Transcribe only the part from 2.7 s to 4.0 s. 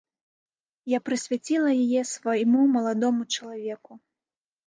маладому чалавеку.